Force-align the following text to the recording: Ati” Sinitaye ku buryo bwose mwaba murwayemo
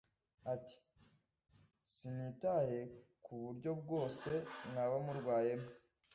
Ati” 0.53 0.75
Sinitaye 1.93 2.79
ku 3.23 3.33
buryo 3.43 3.71
bwose 3.81 4.29
mwaba 4.69 4.97
murwayemo 5.05 5.69